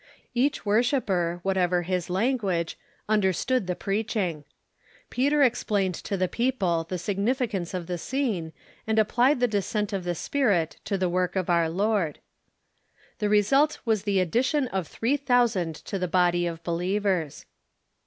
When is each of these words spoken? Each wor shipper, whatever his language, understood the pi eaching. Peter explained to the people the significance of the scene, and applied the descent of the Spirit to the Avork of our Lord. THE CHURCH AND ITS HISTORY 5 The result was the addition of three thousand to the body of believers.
Each 0.33 0.65
wor 0.65 0.81
shipper, 0.81 1.41
whatever 1.43 1.83
his 1.83 2.09
language, 2.09 2.75
understood 3.07 3.67
the 3.67 3.75
pi 3.75 4.01
eaching. 4.03 4.45
Peter 5.11 5.43
explained 5.43 5.93
to 5.93 6.17
the 6.17 6.27
people 6.27 6.85
the 6.85 6.97
significance 6.97 7.75
of 7.75 7.85
the 7.85 7.99
scene, 7.99 8.51
and 8.87 8.97
applied 8.97 9.39
the 9.39 9.47
descent 9.47 9.93
of 9.93 10.03
the 10.03 10.15
Spirit 10.15 10.77
to 10.85 10.97
the 10.97 11.07
Avork 11.07 11.35
of 11.35 11.51
our 11.51 11.69
Lord. 11.69 12.17
THE 13.19 13.27
CHURCH 13.27 13.29
AND 13.31 13.35
ITS 13.35 13.49
HISTORY 13.49 13.59
5 13.59 13.59
The 13.59 13.61
result 13.61 13.79
was 13.85 14.03
the 14.05 14.19
addition 14.19 14.67
of 14.69 14.87
three 14.87 15.17
thousand 15.17 15.75
to 15.75 15.99
the 15.99 16.07
body 16.07 16.47
of 16.47 16.63
believers. 16.63 17.45